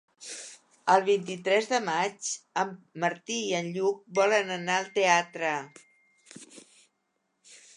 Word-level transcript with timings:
El 0.93 1.03
vint-i-tres 1.09 1.67
de 1.73 1.79
maig 1.89 2.31
en 2.61 2.71
Martí 3.03 3.37
i 3.49 3.53
en 3.59 3.69
Lluc 3.75 4.01
volen 4.21 4.49
anar 4.57 4.79
al 4.79 4.89
teatre. 4.97 5.53